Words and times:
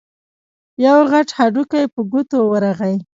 يو 0.85 0.97
غټ 1.11 1.27
هډوکی 1.37 1.83
په 1.93 2.01
ګوتو 2.11 2.37
ورغی. 2.51 2.95